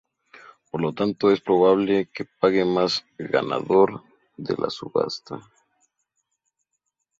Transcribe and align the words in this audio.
Por 0.71 0.81
lo 0.81 0.93
tanto, 0.93 1.29
es 1.29 1.41
probable 1.41 2.09
que 2.11 2.25
pague 2.25 2.65
más 2.65 3.05
ganador 3.19 4.01
de 4.35 4.55
la 4.57 4.71
subasta. 4.71 5.39